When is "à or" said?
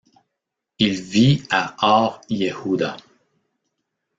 1.51-2.21